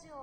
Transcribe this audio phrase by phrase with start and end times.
[0.00, 0.14] ジオ。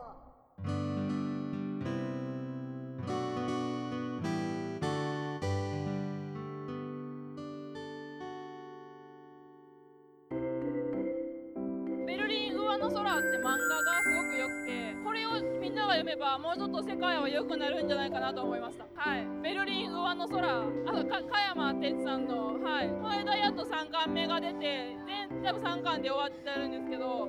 [12.07, 18.85] ベルリン上の空って漫画がすごく良くてこれをみんなが読めばもうちょっと世界は良くなるんじゃないかなと思いました。
[18.95, 19.27] はい。
[19.43, 22.87] ベルリン上の空あとか加山哲さんのはい。
[22.87, 27.27] この間やっと3巻目が出て全多分3巻で終わってるんですけど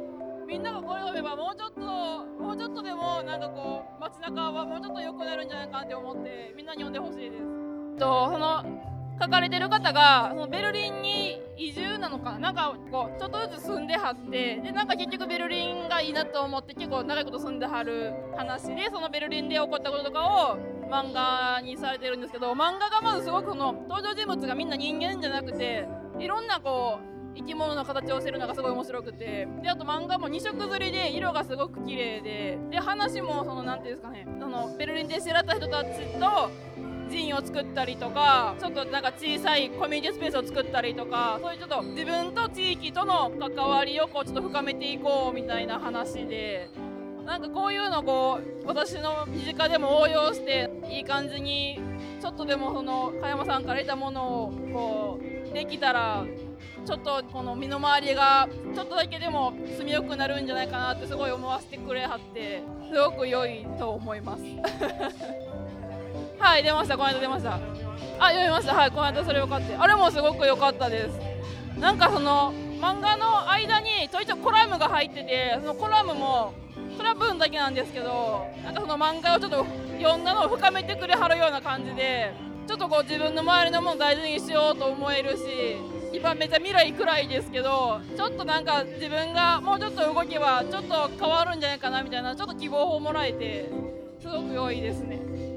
[0.48, 7.44] みんながこれを読めばもうちょっともうちょっとでもなんかこう街中はもうちょっと良くなるんじゃないかって思ってみんなに読んでほしいです。
[7.98, 8.64] とその
[9.20, 12.38] 書かれてる方がそのベルリンに移住なのかな？
[12.38, 20.24] なんかこうちょっとずつ住んではってでなんか結局ベルリンがいいなと思って結構長いこと住んではる話でそのベルリンで起こったこととか
[20.54, 20.56] を
[20.90, 25.86] 漫画にされてるんですけど漫画がまずすごくその登場人物がみんな人間じゃなくて
[26.18, 29.48] いろんなこう生き物の形をしてるのがすごい面白くて。
[29.62, 32.58] であと漫画も2色刷りで色がすごく綺麗で。
[32.70, 34.26] で話もそのなんていうんですかね。
[34.40, 36.50] そのベルリンで知られた人たちと
[37.08, 46.70] 寺院を作ったりとかちょっとなんか小さいコミュニティスペースを作ったりとかそういうちょっと自分と地域との関わりをこうちょっと深めていこうみたいな話で。
[47.28, 51.78] なんかこういうのこう私の身近でも応用していい感じに
[52.22, 56.24] ちょっとでもその加山さんから得たものをこうできたら
[56.84, 64.42] ちょっとこの身の回りがちょっとだけでも住みよくなるんじゃないかなってすごい思わせてくれはってすごく良いと思います。
[66.38, 66.96] はい出ました。
[66.96, 67.58] この間出ました。
[68.18, 68.74] あ読みました。
[68.74, 69.82] はいこの間それよかった。
[69.82, 71.20] あれもすごく良かったです。
[71.78, 76.54] なんかその漫画の間にちょいちょいコラムが入っててそのコラムも
[76.96, 79.66] それは文だけなんですけどなんかその漫画をちょっと
[80.00, 82.32] 読んだのを深めてくれはるような感じで
[82.68, 85.78] ちょっとこう自分の周りのもの大事にしようと思えるし
[86.12, 93.70] 今めっちゃ未来くらいですけどちょっとなんか自分がもうちょっと動けばちょっと変わるんじゃないかなみたいなちょっと希望をもらえて
[94.20, 95.47] すごく良いですね。